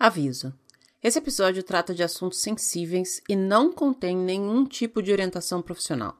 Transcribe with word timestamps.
Aviso: 0.00 0.52
esse 1.02 1.18
episódio 1.18 1.62
trata 1.62 1.94
de 1.94 2.02
assuntos 2.02 2.40
sensíveis 2.40 3.20
e 3.28 3.36
não 3.36 3.70
contém 3.70 4.16
nenhum 4.16 4.64
tipo 4.64 5.02
de 5.02 5.12
orientação 5.12 5.60
profissional. 5.60 6.16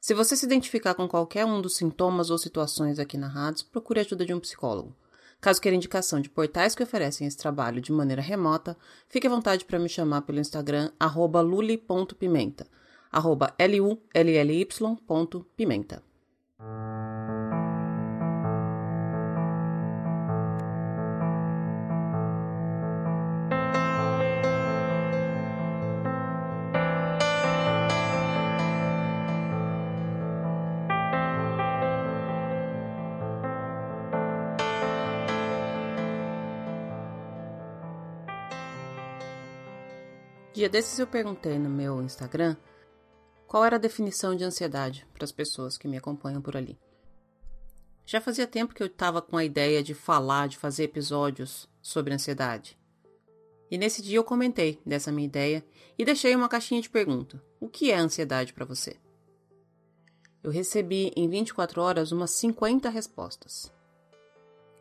Se 0.00 0.14
você 0.14 0.34
se 0.34 0.46
identificar 0.46 0.94
com 0.94 1.06
qualquer 1.06 1.44
um 1.44 1.60
dos 1.60 1.76
sintomas 1.76 2.30
ou 2.30 2.38
situações 2.38 2.98
aqui 2.98 3.18
narrados, 3.18 3.62
procure 3.62 4.00
a 4.00 4.04
ajuda 4.04 4.24
de 4.24 4.32
um 4.32 4.40
psicólogo. 4.40 4.96
Caso 5.38 5.60
queira 5.60 5.76
indicação 5.76 6.18
de 6.18 6.30
portais 6.30 6.74
que 6.74 6.82
oferecem 6.82 7.26
esse 7.26 7.36
trabalho 7.36 7.82
de 7.82 7.92
maneira 7.92 8.22
remota, 8.22 8.74
fique 9.06 9.26
à 9.26 9.30
vontade 9.30 9.66
para 9.66 9.78
me 9.78 9.90
chamar 9.90 10.22
pelo 10.22 10.40
Instagram 10.40 10.90
luli.pimenta, 10.98 12.66
arroba 13.12 13.54
L-U-L-L-Y.pimenta. 13.58 16.09
Dia 40.52 40.68
desses 40.68 40.98
eu 40.98 41.06
perguntei 41.06 41.60
no 41.60 41.70
meu 41.70 42.02
Instagram 42.02 42.56
qual 43.46 43.64
era 43.64 43.76
a 43.76 43.80
definição 43.80 44.34
de 44.34 44.42
ansiedade 44.42 45.06
para 45.14 45.22
as 45.22 45.30
pessoas 45.30 45.78
que 45.78 45.86
me 45.86 45.96
acompanham 45.96 46.42
por 46.42 46.56
ali. 46.56 46.76
Já 48.04 48.20
fazia 48.20 48.48
tempo 48.48 48.74
que 48.74 48.82
eu 48.82 48.88
estava 48.88 49.22
com 49.22 49.36
a 49.36 49.44
ideia 49.44 49.80
de 49.80 49.94
falar, 49.94 50.48
de 50.48 50.58
fazer 50.58 50.84
episódios 50.84 51.68
sobre 51.80 52.12
ansiedade. 52.12 52.76
E 53.70 53.78
nesse 53.78 54.02
dia 54.02 54.16
eu 54.16 54.24
comentei 54.24 54.80
dessa 54.84 55.12
minha 55.12 55.28
ideia 55.28 55.64
e 55.96 56.04
deixei 56.04 56.34
uma 56.34 56.48
caixinha 56.48 56.82
de 56.82 56.90
pergunta: 56.90 57.40
O 57.60 57.68
que 57.68 57.92
é 57.92 57.96
ansiedade 57.96 58.52
para 58.52 58.64
você? 58.64 58.96
Eu 60.42 60.50
recebi 60.50 61.12
em 61.14 61.28
24 61.28 61.80
horas 61.80 62.10
umas 62.10 62.32
50 62.32 62.88
respostas. 62.88 63.72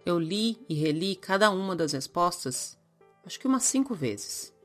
Eu 0.03 0.17
li 0.17 0.57
e 0.67 0.73
reli 0.73 1.15
cada 1.15 1.51
uma 1.51 1.75
das 1.75 1.91
respostas, 1.91 2.75
acho 3.23 3.39
que 3.39 3.45
umas 3.45 3.63
cinco 3.63 3.93
vezes. 3.93 4.57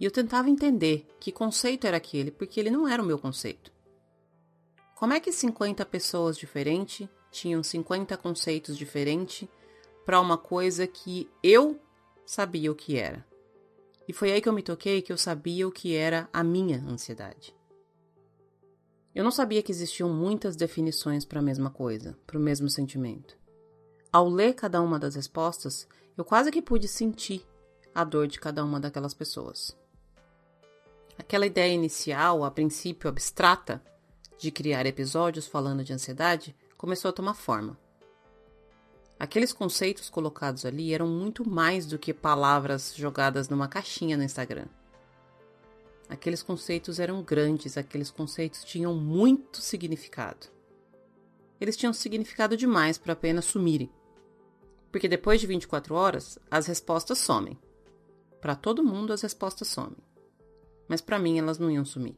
E 0.00 0.04
eu 0.04 0.10
tentava 0.10 0.48
entender 0.48 1.06
que 1.18 1.32
conceito 1.32 1.86
era 1.86 1.96
aquele, 1.96 2.30
porque 2.30 2.60
ele 2.60 2.70
não 2.70 2.86
era 2.86 3.02
o 3.02 3.06
meu 3.06 3.18
conceito. 3.18 3.72
Como 4.94 5.12
é 5.12 5.20
que 5.20 5.32
50 5.32 5.84
pessoas 5.86 6.36
diferentes 6.36 7.08
tinham 7.30 7.62
50 7.62 8.16
conceitos 8.16 8.76
diferentes 8.76 9.48
para 10.04 10.20
uma 10.20 10.38
coisa 10.38 10.86
que 10.86 11.28
eu 11.42 11.80
sabia 12.24 12.70
o 12.70 12.74
que 12.74 12.96
era? 12.96 13.26
E 14.08 14.12
foi 14.12 14.32
aí 14.32 14.40
que 14.40 14.48
eu 14.48 14.52
me 14.52 14.62
toquei 14.62 15.02
que 15.02 15.12
eu 15.12 15.18
sabia 15.18 15.68
o 15.68 15.72
que 15.72 15.94
era 15.94 16.28
a 16.32 16.42
minha 16.42 16.82
ansiedade. 16.84 17.54
Eu 19.14 19.24
não 19.24 19.30
sabia 19.30 19.62
que 19.62 19.72
existiam 19.72 20.08
muitas 20.08 20.56
definições 20.56 21.24
para 21.24 21.40
a 21.40 21.42
mesma 21.42 21.70
coisa, 21.70 22.16
para 22.26 22.38
o 22.38 22.40
mesmo 22.40 22.70
sentimento. 22.70 23.36
Ao 24.12 24.28
ler 24.28 24.54
cada 24.54 24.80
uma 24.80 24.98
das 24.98 25.14
respostas, 25.14 25.86
eu 26.16 26.24
quase 26.24 26.50
que 26.50 26.62
pude 26.62 26.88
sentir 26.88 27.46
a 27.94 28.04
dor 28.04 28.26
de 28.26 28.40
cada 28.40 28.64
uma 28.64 28.80
daquelas 28.80 29.12
pessoas. 29.12 29.76
Aquela 31.18 31.46
ideia 31.46 31.74
inicial, 31.74 32.44
a 32.44 32.50
princípio 32.50 33.08
abstrata, 33.08 33.82
de 34.38 34.52
criar 34.52 34.86
episódios 34.86 35.48
falando 35.48 35.82
de 35.82 35.92
ansiedade, 35.92 36.54
começou 36.76 37.08
a 37.08 37.12
tomar 37.12 37.34
forma. 37.34 37.76
Aqueles 39.18 39.52
conceitos 39.52 40.08
colocados 40.08 40.64
ali 40.64 40.94
eram 40.94 41.08
muito 41.08 41.46
mais 41.46 41.86
do 41.86 41.98
que 41.98 42.14
palavras 42.14 42.94
jogadas 42.94 43.48
numa 43.48 43.66
caixinha 43.66 44.16
no 44.16 44.22
Instagram. 44.22 44.66
Aqueles 46.08 46.40
conceitos 46.40 47.00
eram 47.00 47.20
grandes, 47.20 47.76
aqueles 47.76 48.12
conceitos 48.12 48.62
tinham 48.62 48.94
muito 48.94 49.60
significado. 49.60 50.46
Eles 51.60 51.76
tinham 51.76 51.92
significado 51.92 52.56
demais 52.56 52.96
para 52.96 53.14
apenas 53.14 53.44
sumirem. 53.44 53.90
Porque 54.92 55.08
depois 55.08 55.40
de 55.40 55.48
24 55.48 55.96
horas, 55.96 56.38
as 56.48 56.68
respostas 56.68 57.18
somem. 57.18 57.58
Para 58.40 58.54
todo 58.54 58.84
mundo, 58.84 59.12
as 59.12 59.22
respostas 59.22 59.66
somem 59.66 60.07
mas 60.88 61.00
para 61.00 61.18
mim 61.18 61.38
elas 61.38 61.58
não 61.58 61.70
iam 61.70 61.84
sumir. 61.84 62.16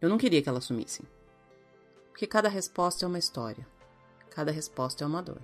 Eu 0.00 0.08
não 0.08 0.18
queria 0.18 0.42
que 0.42 0.48
elas 0.48 0.64
sumissem. 0.64 1.04
Porque 2.10 2.26
cada 2.26 2.48
resposta 2.48 3.04
é 3.04 3.08
uma 3.08 3.18
história, 3.18 3.66
cada 4.30 4.50
resposta 4.50 5.04
é 5.04 5.06
uma 5.06 5.22
dor. 5.22 5.42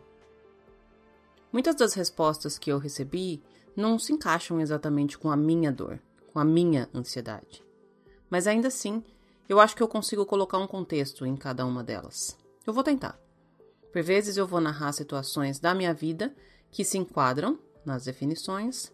Muitas 1.53 1.75
das 1.75 1.95
respostas 1.95 2.59
que 2.59 2.71
eu 2.71 2.79
recebi 2.79 3.43
não 3.77 3.99
se 3.99 4.13
encaixam 4.13 4.61
exatamente 4.61 5.19
com 5.19 5.31
a 5.31 5.37
minha 5.37 5.71
dor, 5.71 6.01
com 6.33 6.39
a 6.39 6.45
minha 6.45 6.89
ansiedade. 6.95 7.63
Mas 8.29 8.47
ainda 8.47 8.69
assim, 8.69 9.05
eu 9.49 9.61
acho 9.61 9.77
que 9.77 9.83
eu 9.83 9.89
consigo 9.89 10.27
colocar 10.27 10.59
um 10.59 10.67
contexto 10.67 11.25
em 11.25 11.37
cada 11.37 11.65
uma 11.65 11.85
delas. 11.85 12.37
Eu 12.67 12.73
vou 12.73 12.83
tentar. 12.83 13.19
Por 13.93 14.03
vezes 14.03 14.37
eu 14.37 14.47
vou 14.47 14.61
narrar 14.61 14.93
situações 14.93 15.59
da 15.59 15.75
minha 15.75 15.95
vida 15.95 16.35
que 16.71 16.85
se 16.85 16.99
enquadram 16.99 17.59
nas 17.85 18.05
definições. 18.05 18.93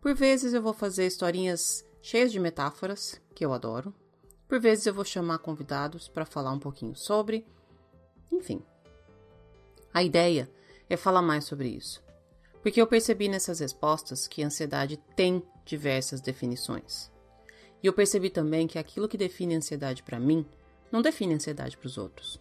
Por 0.00 0.14
vezes 0.14 0.52
eu 0.52 0.60
vou 0.60 0.74
fazer 0.74 1.06
historinhas 1.06 1.83
cheias 2.04 2.30
de 2.30 2.38
metáforas, 2.38 3.18
que 3.34 3.42
eu 3.42 3.54
adoro. 3.54 3.94
Por 4.46 4.60
vezes 4.60 4.84
eu 4.84 4.92
vou 4.92 5.06
chamar 5.06 5.38
convidados 5.38 6.06
para 6.06 6.26
falar 6.26 6.52
um 6.52 6.58
pouquinho 6.58 6.94
sobre. 6.94 7.46
Enfim. 8.30 8.62
A 9.92 10.02
ideia 10.02 10.50
é 10.90 10.98
falar 10.98 11.22
mais 11.22 11.44
sobre 11.44 11.66
isso. 11.66 12.04
Porque 12.62 12.78
eu 12.78 12.86
percebi 12.86 13.26
nessas 13.26 13.60
respostas 13.60 14.28
que 14.28 14.42
a 14.42 14.46
ansiedade 14.46 14.98
tem 15.16 15.42
diversas 15.64 16.20
definições. 16.20 17.10
E 17.82 17.86
eu 17.86 17.92
percebi 17.94 18.28
também 18.28 18.66
que 18.66 18.78
aquilo 18.78 19.08
que 19.08 19.16
define 19.16 19.54
ansiedade 19.54 20.02
para 20.02 20.20
mim 20.20 20.44
não 20.92 21.00
define 21.00 21.32
ansiedade 21.32 21.78
para 21.78 21.86
os 21.86 21.96
outros. 21.96 22.38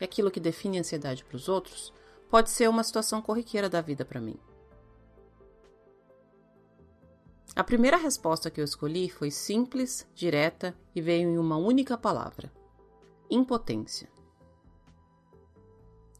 E 0.00 0.04
aquilo 0.04 0.28
que 0.28 0.40
define 0.40 0.80
ansiedade 0.80 1.24
para 1.24 1.36
os 1.36 1.48
outros 1.48 1.92
pode 2.28 2.50
ser 2.50 2.68
uma 2.68 2.82
situação 2.82 3.22
corriqueira 3.22 3.68
da 3.68 3.80
vida 3.80 4.04
para 4.04 4.20
mim. 4.20 4.36
A 7.58 7.64
primeira 7.64 7.96
resposta 7.96 8.52
que 8.52 8.60
eu 8.60 8.64
escolhi 8.64 9.10
foi 9.10 9.32
simples, 9.32 10.06
direta 10.14 10.76
e 10.94 11.00
veio 11.00 11.28
em 11.28 11.38
uma 11.38 11.56
única 11.56 11.98
palavra: 11.98 12.52
impotência. 13.28 14.08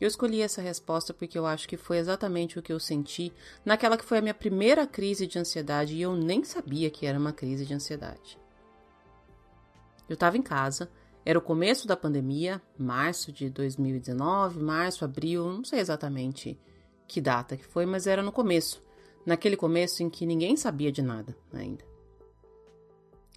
Eu 0.00 0.08
escolhi 0.08 0.42
essa 0.42 0.60
resposta 0.60 1.14
porque 1.14 1.38
eu 1.38 1.46
acho 1.46 1.68
que 1.68 1.76
foi 1.76 1.98
exatamente 1.98 2.58
o 2.58 2.62
que 2.62 2.72
eu 2.72 2.80
senti 2.80 3.32
naquela 3.64 3.96
que 3.96 4.04
foi 4.04 4.18
a 4.18 4.20
minha 4.20 4.34
primeira 4.34 4.84
crise 4.84 5.28
de 5.28 5.38
ansiedade 5.38 5.94
e 5.94 6.02
eu 6.02 6.16
nem 6.16 6.42
sabia 6.42 6.90
que 6.90 7.06
era 7.06 7.16
uma 7.16 7.32
crise 7.32 7.64
de 7.64 7.72
ansiedade. 7.72 8.36
Eu 10.08 10.14
estava 10.14 10.36
em 10.36 10.42
casa, 10.42 10.90
era 11.24 11.38
o 11.38 11.42
começo 11.42 11.86
da 11.86 11.96
pandemia, 11.96 12.60
março 12.76 13.30
de 13.30 13.48
2019, 13.48 14.58
março, 14.58 15.04
abril, 15.04 15.44
não 15.52 15.62
sei 15.62 15.78
exatamente 15.78 16.58
que 17.06 17.20
data 17.20 17.56
que 17.56 17.64
foi, 17.64 17.86
mas 17.86 18.08
era 18.08 18.24
no 18.24 18.32
começo 18.32 18.87
naquele 19.28 19.58
começo 19.58 20.02
em 20.02 20.08
que 20.08 20.24
ninguém 20.24 20.56
sabia 20.56 20.90
de 20.90 21.02
nada 21.02 21.36
ainda. 21.52 21.84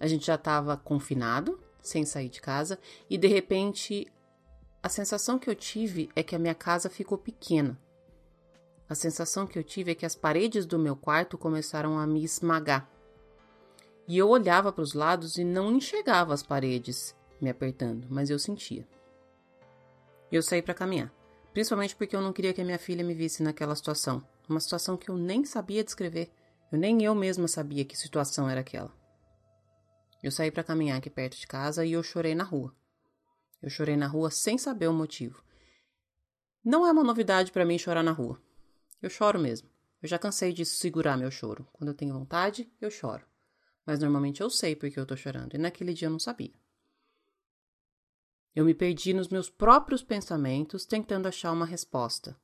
A 0.00 0.06
gente 0.06 0.24
já 0.24 0.36
estava 0.36 0.74
confinado, 0.74 1.60
sem 1.82 2.06
sair 2.06 2.30
de 2.30 2.40
casa, 2.40 2.78
e 3.10 3.18
de 3.18 3.28
repente 3.28 4.10
a 4.82 4.88
sensação 4.88 5.38
que 5.38 5.50
eu 5.50 5.54
tive 5.54 6.08
é 6.16 6.22
que 6.22 6.34
a 6.34 6.38
minha 6.38 6.54
casa 6.54 6.88
ficou 6.88 7.18
pequena. 7.18 7.78
A 8.88 8.94
sensação 8.94 9.46
que 9.46 9.58
eu 9.58 9.62
tive 9.62 9.92
é 9.92 9.94
que 9.94 10.06
as 10.06 10.16
paredes 10.16 10.64
do 10.64 10.78
meu 10.78 10.96
quarto 10.96 11.36
começaram 11.36 11.98
a 11.98 12.06
me 12.06 12.24
esmagar. 12.24 12.88
E 14.08 14.16
eu 14.16 14.30
olhava 14.30 14.72
para 14.72 14.82
os 14.82 14.94
lados 14.94 15.36
e 15.36 15.44
não 15.44 15.76
enxergava 15.76 16.32
as 16.32 16.42
paredes 16.42 17.14
me 17.38 17.50
apertando, 17.50 18.06
mas 18.08 18.30
eu 18.30 18.38
sentia. 18.38 18.88
Eu 20.32 20.42
saí 20.42 20.62
para 20.62 20.72
caminhar, 20.72 21.12
principalmente 21.52 21.94
porque 21.94 22.16
eu 22.16 22.22
não 22.22 22.32
queria 22.32 22.54
que 22.54 22.62
a 22.62 22.64
minha 22.64 22.78
filha 22.78 23.04
me 23.04 23.12
visse 23.12 23.42
naquela 23.42 23.76
situação 23.76 24.24
uma 24.48 24.60
situação 24.60 24.96
que 24.96 25.10
eu 25.10 25.16
nem 25.16 25.44
sabia 25.44 25.84
descrever. 25.84 26.32
Eu 26.70 26.78
nem 26.78 27.02
eu 27.02 27.14
mesma 27.14 27.46
sabia 27.46 27.84
que 27.84 27.96
situação 27.96 28.48
era 28.48 28.60
aquela. 28.60 28.92
Eu 30.22 30.30
saí 30.30 30.50
para 30.50 30.64
caminhar 30.64 30.98
aqui 30.98 31.10
perto 31.10 31.36
de 31.36 31.46
casa 31.46 31.84
e 31.84 31.92
eu 31.92 32.02
chorei 32.02 32.34
na 32.34 32.44
rua. 32.44 32.74
Eu 33.60 33.70
chorei 33.70 33.96
na 33.96 34.06
rua 34.06 34.30
sem 34.30 34.56
saber 34.56 34.88
o 34.88 34.92
motivo. 34.92 35.42
Não 36.64 36.86
é 36.86 36.92
uma 36.92 37.02
novidade 37.02 37.50
para 37.52 37.64
mim 37.64 37.78
chorar 37.78 38.02
na 38.02 38.12
rua. 38.12 38.40
Eu 39.00 39.10
choro 39.10 39.38
mesmo. 39.38 39.68
Eu 40.00 40.08
já 40.08 40.18
cansei 40.18 40.52
de 40.52 40.64
segurar 40.64 41.16
meu 41.16 41.30
choro. 41.30 41.66
Quando 41.72 41.88
eu 41.88 41.94
tenho 41.94 42.14
vontade, 42.14 42.72
eu 42.80 42.90
choro. 42.90 43.26
Mas 43.84 43.98
normalmente 43.98 44.40
eu 44.40 44.48
sei 44.48 44.76
porque 44.76 44.98
eu 44.98 45.06
tô 45.06 45.16
chorando, 45.16 45.54
e 45.54 45.58
naquele 45.58 45.92
dia 45.92 46.06
eu 46.06 46.12
não 46.12 46.18
sabia. 46.18 46.52
Eu 48.54 48.64
me 48.64 48.74
perdi 48.74 49.12
nos 49.12 49.28
meus 49.28 49.48
próprios 49.48 50.02
pensamentos 50.02 50.84
tentando 50.84 51.26
achar 51.26 51.52
uma 51.52 51.66
resposta. 51.66 52.36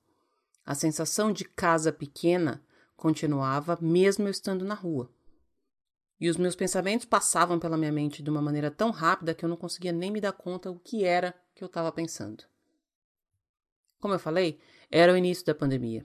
A 0.69 0.75
sensação 0.75 1.32
de 1.32 1.47
casa 1.47 1.91
pequena 1.91 2.62
continuava 2.94 3.79
mesmo 3.81 4.29
eu 4.29 4.31
estando 4.31 4.67
na 4.67 4.75
rua. 4.75 5.11
E 6.20 6.29
os 6.29 6.37
meus 6.37 6.55
pensamentos 6.55 7.06
passavam 7.06 7.59
pela 7.59 7.79
minha 7.79 7.91
mente 7.91 8.23
de 8.23 8.29
uma 8.29 8.43
maneira 8.43 8.70
tão 8.70 8.91
rápida 8.91 9.32
que 9.32 9.43
eu 9.43 9.49
não 9.49 9.56
conseguia 9.56 9.93
nem 9.93 10.11
me 10.11 10.20
dar 10.20 10.32
conta 10.32 10.70
o 10.70 10.79
que 10.79 11.05
era 11.05 11.35
que 11.55 11.65
eu 11.65 11.69
estava 11.69 11.91
pensando. 11.91 12.44
Como 13.99 14.12
eu 14.12 14.19
falei, 14.19 14.61
era 14.91 15.11
o 15.11 15.17
início 15.17 15.47
da 15.47 15.55
pandemia. 15.55 16.05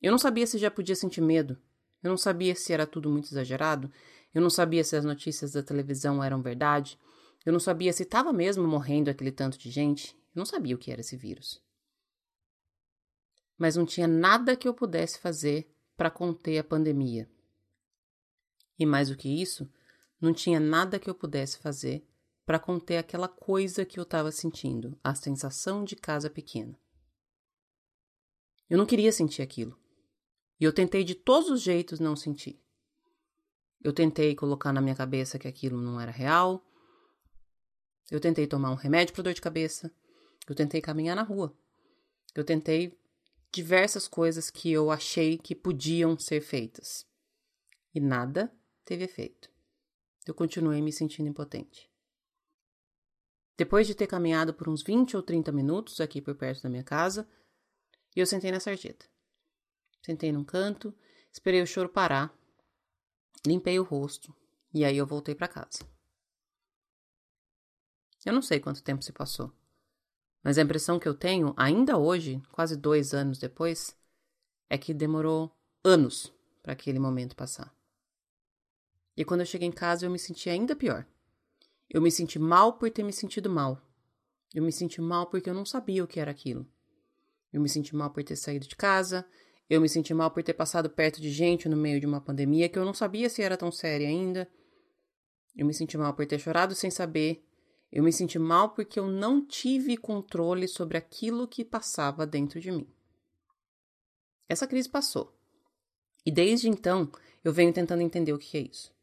Eu 0.00 0.10
não 0.10 0.18
sabia 0.18 0.46
se 0.46 0.56
já 0.56 0.70
podia 0.70 0.96
sentir 0.96 1.20
medo. 1.20 1.58
Eu 2.02 2.08
não 2.08 2.16
sabia 2.16 2.54
se 2.54 2.72
era 2.72 2.86
tudo 2.86 3.10
muito 3.10 3.26
exagerado, 3.26 3.92
eu 4.34 4.40
não 4.40 4.48
sabia 4.48 4.84
se 4.84 4.96
as 4.96 5.04
notícias 5.04 5.52
da 5.52 5.62
televisão 5.62 6.24
eram 6.24 6.40
verdade, 6.40 6.98
eu 7.44 7.52
não 7.52 7.60
sabia 7.60 7.92
se 7.92 8.04
estava 8.04 8.32
mesmo 8.32 8.66
morrendo 8.66 9.10
aquele 9.10 9.32
tanto 9.32 9.58
de 9.58 9.70
gente, 9.70 10.16
eu 10.34 10.40
não 10.40 10.46
sabia 10.46 10.74
o 10.74 10.78
que 10.78 10.90
era 10.90 11.02
esse 11.02 11.14
vírus. 11.14 11.60
Mas 13.58 13.76
não 13.76 13.84
tinha 13.84 14.06
nada 14.06 14.56
que 14.56 14.68
eu 14.68 14.72
pudesse 14.72 15.18
fazer 15.18 15.68
para 15.96 16.10
conter 16.10 16.58
a 16.58 16.64
pandemia. 16.64 17.28
E 18.78 18.86
mais 18.86 19.08
do 19.08 19.16
que 19.16 19.28
isso, 19.28 19.68
não 20.20 20.32
tinha 20.32 20.60
nada 20.60 20.98
que 20.98 21.10
eu 21.10 21.14
pudesse 21.14 21.58
fazer 21.58 22.06
para 22.46 22.58
conter 22.58 22.96
aquela 22.96 23.28
coisa 23.28 23.84
que 23.84 23.98
eu 23.98 24.04
estava 24.04 24.32
sentindo, 24.32 24.98
a 25.04 25.14
sensação 25.14 25.84
de 25.84 25.96
casa 25.96 26.30
pequena. 26.30 26.78
Eu 28.70 28.78
não 28.78 28.86
queria 28.86 29.12
sentir 29.12 29.42
aquilo. 29.42 29.78
E 30.60 30.64
eu 30.64 30.72
tentei 30.72 31.04
de 31.04 31.14
todos 31.14 31.50
os 31.50 31.60
jeitos 31.60 32.00
não 32.00 32.16
sentir. 32.16 32.60
Eu 33.82 33.92
tentei 33.92 34.34
colocar 34.34 34.72
na 34.72 34.80
minha 34.80 34.94
cabeça 34.94 35.38
que 35.38 35.46
aquilo 35.46 35.80
não 35.80 36.00
era 36.00 36.10
real. 36.10 36.64
Eu 38.10 38.20
tentei 38.20 38.46
tomar 38.46 38.70
um 38.70 38.76
remédio 38.76 39.14
para 39.14 39.24
dor 39.24 39.34
de 39.34 39.40
cabeça. 39.40 39.92
Eu 40.48 40.54
tentei 40.54 40.80
caminhar 40.80 41.14
na 41.14 41.22
rua. 41.22 41.54
Eu 42.34 42.44
tentei 42.44 42.97
diversas 43.52 44.06
coisas 44.06 44.50
que 44.50 44.70
eu 44.70 44.90
achei 44.90 45.38
que 45.38 45.54
podiam 45.54 46.18
ser 46.18 46.40
feitas. 46.40 47.06
E 47.94 48.00
nada 48.00 48.52
teve 48.84 49.04
efeito. 49.04 49.50
Eu 50.26 50.34
continuei 50.34 50.82
me 50.82 50.92
sentindo 50.92 51.28
impotente. 51.28 51.90
Depois 53.56 53.86
de 53.86 53.94
ter 53.94 54.06
caminhado 54.06 54.54
por 54.54 54.68
uns 54.68 54.82
20 54.82 55.16
ou 55.16 55.22
30 55.22 55.50
minutos 55.50 56.00
aqui 56.00 56.20
por 56.20 56.34
perto 56.36 56.62
da 56.62 56.68
minha 56.68 56.84
casa, 56.84 57.28
eu 58.14 58.26
sentei 58.26 58.52
na 58.52 58.60
sarjeta. 58.60 59.06
Sentei 60.02 60.30
num 60.30 60.44
canto, 60.44 60.94
esperei 61.32 61.60
o 61.60 61.66
choro 61.66 61.88
parar, 61.88 62.32
limpei 63.46 63.78
o 63.78 63.82
rosto 63.82 64.34
e 64.72 64.84
aí 64.84 64.96
eu 64.96 65.06
voltei 65.06 65.34
para 65.34 65.48
casa. 65.48 65.78
Eu 68.24 68.32
não 68.32 68.42
sei 68.42 68.60
quanto 68.60 68.82
tempo 68.82 69.02
se 69.02 69.12
passou, 69.12 69.52
mas 70.42 70.58
a 70.58 70.62
impressão 70.62 70.98
que 70.98 71.08
eu 71.08 71.14
tenho, 71.14 71.52
ainda 71.56 71.98
hoje, 71.98 72.40
quase 72.52 72.76
dois 72.76 73.12
anos 73.12 73.38
depois, 73.38 73.96
é 74.70 74.78
que 74.78 74.94
demorou 74.94 75.50
anos 75.84 76.32
para 76.62 76.72
aquele 76.72 76.98
momento 76.98 77.36
passar. 77.36 77.74
E 79.16 79.24
quando 79.24 79.40
eu 79.40 79.46
cheguei 79.46 79.66
em 79.66 79.72
casa, 79.72 80.06
eu 80.06 80.10
me 80.10 80.18
senti 80.18 80.48
ainda 80.48 80.76
pior. 80.76 81.06
Eu 81.90 82.00
me 82.00 82.10
senti 82.10 82.38
mal 82.38 82.74
por 82.74 82.90
ter 82.90 83.02
me 83.02 83.12
sentido 83.12 83.50
mal. 83.50 83.80
Eu 84.54 84.62
me 84.62 84.70
senti 84.70 85.00
mal 85.00 85.26
porque 85.26 85.50
eu 85.50 85.54
não 85.54 85.64
sabia 85.64 86.04
o 86.04 86.06
que 86.06 86.20
era 86.20 86.30
aquilo. 86.30 86.66
Eu 87.52 87.60
me 87.60 87.68
senti 87.68 87.96
mal 87.96 88.10
por 88.10 88.22
ter 88.22 88.36
saído 88.36 88.68
de 88.68 88.76
casa. 88.76 89.26
Eu 89.68 89.80
me 89.80 89.88
senti 89.88 90.14
mal 90.14 90.30
por 90.30 90.42
ter 90.42 90.54
passado 90.54 90.88
perto 90.88 91.20
de 91.20 91.30
gente 91.30 91.68
no 91.68 91.76
meio 91.76 91.98
de 91.98 92.06
uma 92.06 92.20
pandemia 92.20 92.68
que 92.68 92.78
eu 92.78 92.84
não 92.84 92.94
sabia 92.94 93.28
se 93.28 93.42
era 93.42 93.56
tão 93.56 93.72
séria 93.72 94.06
ainda. 94.06 94.48
Eu 95.56 95.66
me 95.66 95.74
senti 95.74 95.98
mal 95.98 96.14
por 96.14 96.26
ter 96.26 96.38
chorado 96.38 96.74
sem 96.74 96.90
saber. 96.90 97.44
Eu 97.90 98.02
me 98.02 98.12
senti 98.12 98.38
mal 98.38 98.70
porque 98.70 98.98
eu 98.98 99.06
não 99.06 99.44
tive 99.44 99.96
controle 99.96 100.68
sobre 100.68 100.98
aquilo 100.98 101.48
que 101.48 101.64
passava 101.64 102.26
dentro 102.26 102.60
de 102.60 102.70
mim. 102.70 102.86
Essa 104.48 104.66
crise 104.66 104.88
passou. 104.88 105.34
E 106.24 106.30
desde 106.30 106.68
então 106.68 107.10
eu 107.42 107.52
venho 107.52 107.72
tentando 107.72 108.02
entender 108.02 108.32
o 108.32 108.38
que 108.38 108.58
é 108.58 108.60
isso. 108.60 108.94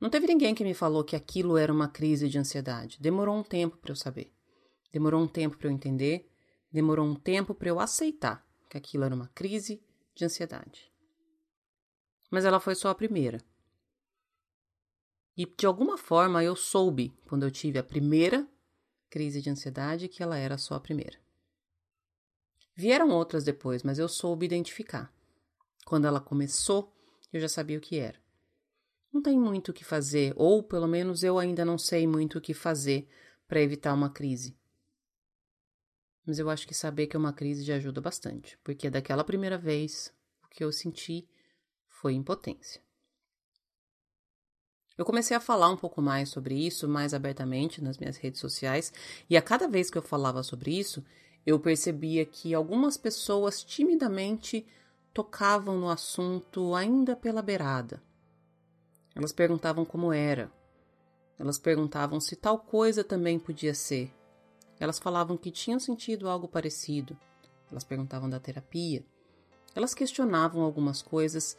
Não 0.00 0.08
teve 0.08 0.26
ninguém 0.26 0.54
que 0.54 0.64
me 0.64 0.72
falou 0.72 1.04
que 1.04 1.14
aquilo 1.14 1.58
era 1.58 1.72
uma 1.72 1.88
crise 1.88 2.28
de 2.28 2.38
ansiedade. 2.38 2.98
Demorou 3.00 3.36
um 3.36 3.42
tempo 3.42 3.76
para 3.76 3.92
eu 3.92 3.96
saber. 3.96 4.32
Demorou 4.90 5.22
um 5.22 5.28
tempo 5.28 5.58
para 5.58 5.68
eu 5.68 5.72
entender 5.72 6.30
Demorou 6.72 7.04
um 7.04 7.16
tempo 7.16 7.52
para 7.52 7.68
eu 7.68 7.80
aceitar 7.80 8.46
que 8.68 8.78
aquilo 8.78 9.02
era 9.02 9.14
uma 9.14 9.28
crise 9.28 9.82
de 10.14 10.24
ansiedade. 10.24 10.92
Mas 12.30 12.44
ela 12.44 12.60
foi 12.60 12.76
só 12.76 12.88
a 12.90 12.94
primeira. 12.94 13.42
E 15.40 15.46
de 15.46 15.64
alguma 15.64 15.96
forma 15.96 16.44
eu 16.44 16.54
soube, 16.54 17.16
quando 17.26 17.44
eu 17.44 17.50
tive 17.50 17.78
a 17.78 17.82
primeira 17.82 18.46
crise 19.08 19.40
de 19.40 19.48
ansiedade, 19.48 20.06
que 20.06 20.22
ela 20.22 20.36
era 20.36 20.58
só 20.58 20.74
a 20.74 20.80
primeira. 20.80 21.18
Vieram 22.76 23.08
outras 23.08 23.42
depois, 23.42 23.82
mas 23.82 23.98
eu 23.98 24.06
soube 24.06 24.44
identificar. 24.44 25.10
Quando 25.86 26.06
ela 26.06 26.20
começou, 26.20 26.94
eu 27.32 27.40
já 27.40 27.48
sabia 27.48 27.78
o 27.78 27.80
que 27.80 27.96
era. 27.96 28.22
Não 29.10 29.22
tem 29.22 29.40
muito 29.40 29.70
o 29.70 29.72
que 29.72 29.82
fazer, 29.82 30.34
ou 30.36 30.62
pelo 30.62 30.86
menos 30.86 31.22
eu 31.22 31.38
ainda 31.38 31.64
não 31.64 31.78
sei 31.78 32.06
muito 32.06 32.36
o 32.36 32.40
que 32.42 32.52
fazer 32.52 33.08
para 33.48 33.62
evitar 33.62 33.94
uma 33.94 34.10
crise. 34.10 34.54
Mas 36.26 36.38
eu 36.38 36.50
acho 36.50 36.68
que 36.68 36.74
saber 36.74 37.06
que 37.06 37.16
é 37.16 37.18
uma 37.18 37.32
crise 37.32 37.64
já 37.64 37.76
ajuda 37.76 38.02
bastante, 38.02 38.58
porque 38.62 38.90
daquela 38.90 39.24
primeira 39.24 39.56
vez 39.56 40.12
o 40.44 40.48
que 40.48 40.62
eu 40.62 40.70
senti 40.70 41.26
foi 41.88 42.12
impotência. 42.12 42.89
Eu 45.00 45.04
comecei 45.06 45.34
a 45.34 45.40
falar 45.40 45.70
um 45.70 45.78
pouco 45.78 46.02
mais 46.02 46.28
sobre 46.28 46.54
isso, 46.54 46.86
mais 46.86 47.14
abertamente 47.14 47.82
nas 47.82 47.96
minhas 47.96 48.18
redes 48.18 48.38
sociais, 48.38 48.92
e 49.30 49.34
a 49.34 49.40
cada 49.40 49.66
vez 49.66 49.90
que 49.90 49.96
eu 49.96 50.02
falava 50.02 50.42
sobre 50.42 50.78
isso, 50.78 51.02
eu 51.46 51.58
percebia 51.58 52.26
que 52.26 52.52
algumas 52.52 52.98
pessoas 52.98 53.64
timidamente 53.64 54.66
tocavam 55.14 55.78
no 55.78 55.88
assunto 55.88 56.74
ainda 56.74 57.16
pela 57.16 57.40
beirada. 57.40 58.02
Elas 59.14 59.32
perguntavam 59.32 59.86
como 59.86 60.12
era. 60.12 60.52
Elas 61.38 61.58
perguntavam 61.58 62.20
se 62.20 62.36
tal 62.36 62.58
coisa 62.58 63.02
também 63.02 63.38
podia 63.38 63.72
ser. 63.72 64.12
Elas 64.78 64.98
falavam 64.98 65.34
que 65.34 65.50
tinham 65.50 65.80
sentido 65.80 66.28
algo 66.28 66.46
parecido. 66.46 67.16
Elas 67.70 67.84
perguntavam 67.84 68.28
da 68.28 68.38
terapia. 68.38 69.02
Elas 69.74 69.94
questionavam 69.94 70.60
algumas 70.60 71.00
coisas, 71.00 71.56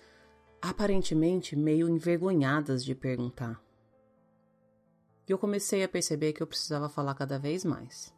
aparentemente 0.62 1.56
meio 1.56 1.90
envergonhadas 1.90 2.86
de 2.86 2.94
perguntar. 2.94 3.62
E 5.28 5.31
eu 5.31 5.38
comecei 5.38 5.84
a 5.84 5.90
perceber 5.90 6.34
que 6.34 6.44
eu 6.44 6.48
precisava 6.48 6.88
falar 6.88 7.16
cada 7.16 7.40
vez 7.40 7.66
mais. 7.66 8.13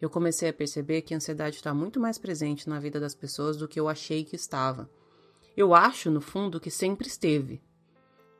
Eu 0.00 0.10
comecei 0.10 0.48
a 0.48 0.52
perceber 0.52 1.02
que 1.02 1.14
a 1.14 1.16
ansiedade 1.16 1.56
está 1.56 1.72
muito 1.72 1.98
mais 1.98 2.18
presente 2.18 2.68
na 2.68 2.78
vida 2.78 3.00
das 3.00 3.14
pessoas 3.14 3.56
do 3.56 3.68
que 3.68 3.78
eu 3.78 3.88
achei 3.88 4.24
que 4.24 4.36
estava. 4.36 4.90
Eu 5.56 5.74
acho, 5.74 6.10
no 6.10 6.20
fundo, 6.20 6.60
que 6.60 6.70
sempre 6.70 7.06
esteve, 7.06 7.62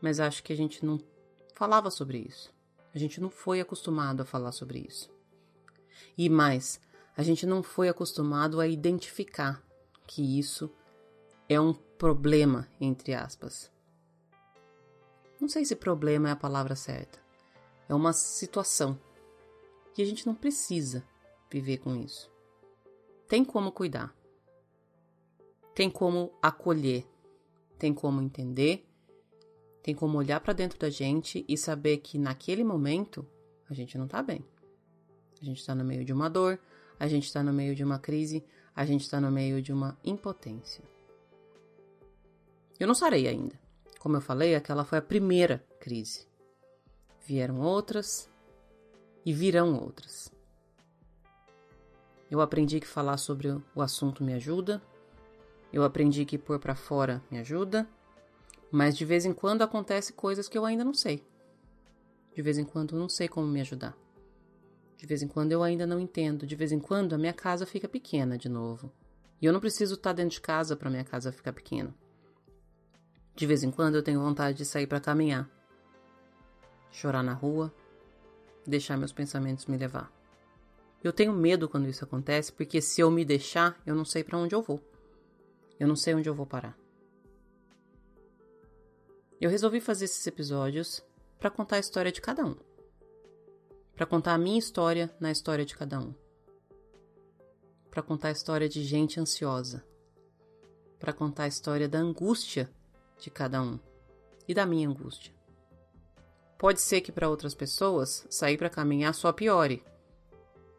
mas 0.00 0.18
acho 0.18 0.42
que 0.42 0.52
a 0.52 0.56
gente 0.56 0.84
não 0.84 0.98
falava 1.54 1.90
sobre 1.90 2.18
isso. 2.18 2.52
A 2.94 2.98
gente 2.98 3.20
não 3.20 3.30
foi 3.30 3.60
acostumado 3.60 4.20
a 4.20 4.24
falar 4.24 4.52
sobre 4.52 4.80
isso. 4.80 5.10
E 6.18 6.28
mais, 6.28 6.80
a 7.16 7.22
gente 7.22 7.46
não 7.46 7.62
foi 7.62 7.88
acostumado 7.88 8.60
a 8.60 8.66
identificar 8.66 9.62
que 10.06 10.38
isso 10.38 10.70
é 11.48 11.60
um 11.60 11.72
problema, 12.02 12.66
entre 12.80 13.14
aspas. 13.14 13.70
Não 15.40 15.48
sei 15.48 15.64
se 15.64 15.76
problema 15.76 16.30
é 16.30 16.32
a 16.32 16.36
palavra 16.36 16.74
certa. 16.74 17.20
É 17.88 17.94
uma 17.94 18.12
situação. 18.12 18.98
E 19.96 20.02
a 20.02 20.04
gente 20.04 20.26
não 20.26 20.34
precisa 20.34 21.06
viver 21.48 21.78
com 21.78 21.94
isso. 21.94 22.28
Tem 23.28 23.44
como 23.44 23.70
cuidar. 23.70 24.12
Tem 25.76 25.88
como 25.88 26.32
acolher. 26.42 27.06
Tem 27.78 27.94
como 27.94 28.20
entender. 28.20 28.84
Tem 29.80 29.94
como 29.94 30.18
olhar 30.18 30.40
para 30.40 30.54
dentro 30.54 30.80
da 30.80 30.90
gente 30.90 31.44
e 31.48 31.56
saber 31.56 31.98
que 31.98 32.18
naquele 32.18 32.64
momento 32.64 33.24
a 33.70 33.74
gente 33.74 33.96
não 33.96 34.08
tá 34.08 34.20
bem. 34.20 34.44
A 35.40 35.44
gente 35.44 35.60
está 35.60 35.72
no 35.72 35.84
meio 35.84 36.04
de 36.04 36.12
uma 36.12 36.28
dor, 36.28 36.58
a 36.98 37.06
gente 37.06 37.26
está 37.26 37.44
no 37.44 37.52
meio 37.52 37.76
de 37.76 37.84
uma 37.84 38.00
crise, 38.00 38.44
a 38.74 38.84
gente 38.84 39.02
está 39.02 39.20
no 39.20 39.30
meio 39.30 39.62
de 39.62 39.72
uma 39.72 39.96
impotência. 40.02 40.90
Eu 42.82 42.88
não 42.88 42.96
sarei 42.96 43.28
ainda. 43.28 43.54
Como 44.00 44.16
eu 44.16 44.20
falei, 44.20 44.56
aquela 44.56 44.84
foi 44.84 44.98
a 44.98 45.02
primeira 45.02 45.64
crise. 45.78 46.26
Vieram 47.24 47.60
outras 47.60 48.28
e 49.24 49.32
virão 49.32 49.80
outras. 49.80 50.32
Eu 52.28 52.40
aprendi 52.40 52.80
que 52.80 52.86
falar 52.88 53.18
sobre 53.18 53.50
o 53.72 53.80
assunto 53.80 54.24
me 54.24 54.34
ajuda. 54.34 54.82
Eu 55.72 55.84
aprendi 55.84 56.24
que 56.24 56.36
pôr 56.36 56.58
para 56.58 56.74
fora 56.74 57.22
me 57.30 57.38
ajuda. 57.38 57.88
Mas 58.68 58.96
de 58.96 59.04
vez 59.04 59.24
em 59.24 59.32
quando 59.32 59.62
acontece 59.62 60.12
coisas 60.12 60.48
que 60.48 60.58
eu 60.58 60.64
ainda 60.64 60.82
não 60.82 60.92
sei. 60.92 61.24
De 62.34 62.42
vez 62.42 62.58
em 62.58 62.64
quando 62.64 62.96
eu 62.96 62.98
não 62.98 63.08
sei 63.08 63.28
como 63.28 63.46
me 63.46 63.60
ajudar. 63.60 63.96
De 64.96 65.06
vez 65.06 65.22
em 65.22 65.28
quando 65.28 65.52
eu 65.52 65.62
ainda 65.62 65.86
não 65.86 66.00
entendo. 66.00 66.44
De 66.44 66.56
vez 66.56 66.72
em 66.72 66.80
quando 66.80 67.12
a 67.12 67.18
minha 67.18 67.32
casa 67.32 67.64
fica 67.64 67.86
pequena 67.86 68.36
de 68.36 68.48
novo. 68.48 68.90
E 69.40 69.46
eu 69.46 69.52
não 69.52 69.60
preciso 69.60 69.94
estar 69.94 70.12
dentro 70.12 70.34
de 70.34 70.40
casa 70.40 70.74
para 70.74 70.90
minha 70.90 71.04
casa 71.04 71.30
ficar 71.30 71.52
pequena. 71.52 71.94
De 73.34 73.46
vez 73.46 73.62
em 73.62 73.70
quando 73.70 73.96
eu 73.96 74.02
tenho 74.02 74.20
vontade 74.20 74.58
de 74.58 74.64
sair 74.64 74.86
para 74.86 75.00
caminhar, 75.00 75.48
chorar 76.90 77.22
na 77.22 77.32
rua, 77.32 77.74
deixar 78.66 78.96
meus 78.96 79.12
pensamentos 79.12 79.66
me 79.66 79.76
levar. 79.76 80.12
Eu 81.02 81.12
tenho 81.12 81.32
medo 81.32 81.68
quando 81.68 81.88
isso 81.88 82.04
acontece, 82.04 82.52
porque 82.52 82.80
se 82.80 83.00
eu 83.00 83.10
me 83.10 83.24
deixar, 83.24 83.80
eu 83.84 83.94
não 83.94 84.04
sei 84.04 84.22
para 84.22 84.38
onde 84.38 84.54
eu 84.54 84.62
vou. 84.62 84.80
Eu 85.80 85.88
não 85.88 85.96
sei 85.96 86.14
onde 86.14 86.28
eu 86.28 86.34
vou 86.34 86.46
parar. 86.46 86.78
Eu 89.40 89.50
resolvi 89.50 89.80
fazer 89.80 90.04
esses 90.04 90.24
episódios 90.26 91.04
para 91.40 91.50
contar 91.50 91.76
a 91.76 91.80
história 91.80 92.12
de 92.12 92.20
cada 92.20 92.44
um 92.44 92.56
para 93.94 94.06
contar 94.06 94.34
a 94.34 94.38
minha 94.38 94.58
história 94.58 95.14
na 95.20 95.30
história 95.30 95.64
de 95.64 95.76
cada 95.76 96.00
um. 96.00 96.14
Para 97.90 98.02
contar 98.02 98.28
a 98.28 98.32
história 98.32 98.68
de 98.68 98.82
gente 98.82 99.20
ansiosa. 99.20 99.84
para 100.98 101.12
contar 101.12 101.44
a 101.44 101.48
história 101.48 101.88
da 101.88 101.98
angústia 101.98 102.68
de 103.22 103.30
cada 103.30 103.62
um 103.62 103.78
e 104.48 104.52
da 104.52 104.66
minha 104.66 104.88
angústia. 104.88 105.32
Pode 106.58 106.80
ser 106.80 107.00
que 107.00 107.12
para 107.12 107.28
outras 107.28 107.54
pessoas 107.54 108.26
sair 108.28 108.58
para 108.58 108.70
caminhar 108.70 109.14
só 109.14 109.32
piore. 109.32 109.84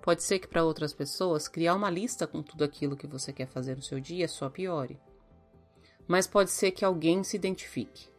Pode 0.02 0.22
ser 0.22 0.40
que 0.40 0.48
para 0.48 0.64
outras 0.64 0.94
pessoas 0.94 1.48
criar 1.48 1.76
uma 1.76 1.90
lista 1.90 2.28
com 2.28 2.44
tudo 2.44 2.64
aquilo 2.64 2.98
que 2.98 3.08
você 3.08 3.32
quer 3.32 3.48
fazer 3.48 3.76
no 3.76 3.82
seu 3.82 4.00
dia 4.00 4.28
só 4.28 4.50
piore. 4.50 5.00
Mas 6.08 6.28
pode 6.28 6.52
ser 6.52 6.72
que 6.72 6.84
alguém 6.84 7.24
se 7.24 7.38
identifique. 7.38 8.10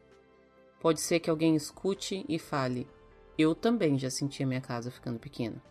Pode 0.81 1.01
ser 1.01 1.21
que 1.21 1.29
alguém 1.29 1.55
escute 1.55 2.25
e 2.29 2.39
fale: 2.39 2.89
Eu 3.37 3.55
também 3.55 3.99
já 3.99 4.09
senti 4.09 4.43
a 4.43 4.47
minha 4.47 4.61
casa 4.61 4.91
ficando 4.91 5.19
pequena. 5.19 5.63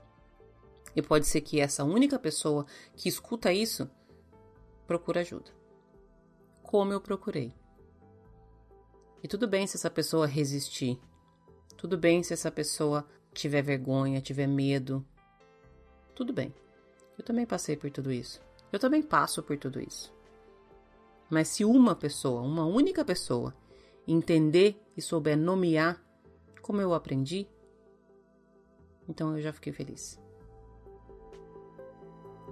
E 0.95 1.01
pode 1.01 1.25
ser 1.25 1.41
que 1.41 1.59
essa 1.59 1.83
única 1.83 2.19
pessoa 2.19 2.65
que 2.95 3.09
escuta 3.09 3.51
isso 3.51 3.89
procure 4.85 5.19
ajuda. 5.19 5.51
Como 6.61 6.93
eu 6.93 7.01
procurei. 7.01 7.53
E 9.23 9.27
tudo 9.27 9.47
bem 9.47 9.65
se 9.65 9.77
essa 9.77 9.89
pessoa 9.89 10.27
resistir. 10.27 10.99
Tudo 11.77 11.97
bem 11.97 12.21
se 12.21 12.33
essa 12.33 12.51
pessoa 12.51 13.07
tiver 13.33 13.61
vergonha, 13.61 14.21
tiver 14.21 14.47
medo. 14.47 15.03
Tudo 16.13 16.33
bem. 16.33 16.53
Eu 17.17 17.23
também 17.23 17.45
passei 17.45 17.77
por 17.77 17.89
tudo 17.89 18.11
isso. 18.11 18.41
Eu 18.71 18.79
também 18.79 19.01
passo 19.01 19.41
por 19.41 19.57
tudo 19.57 19.79
isso. 19.79 20.13
Mas 21.29 21.47
se 21.47 21.63
uma 21.63 21.95
pessoa, 21.95 22.41
uma 22.41 22.65
única 22.65 23.05
pessoa, 23.05 23.55
entender 24.05 24.79
e 24.95 25.01
souber 25.01 25.37
nomear 25.37 26.03
como 26.61 26.81
eu 26.81 26.93
aprendi, 26.93 27.47
então 29.07 29.35
eu 29.35 29.41
já 29.41 29.53
fiquei 29.53 29.71
feliz. 29.71 30.19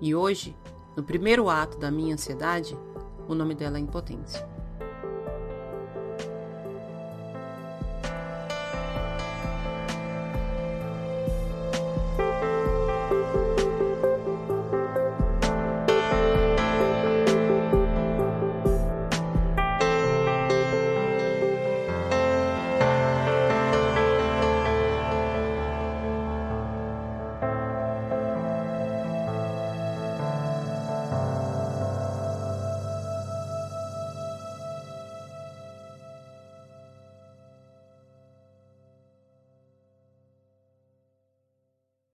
E 0.02 0.16
hoje, 0.16 0.56
no 0.96 1.04
primeiro 1.04 1.50
ato 1.50 1.78
da 1.78 1.92
minha 1.92 2.14
ansiedade, 2.14 2.76
o 3.28 3.36
nome 3.36 3.56
dela 3.56 3.78
é 3.78 3.82
impotência. 3.82 4.51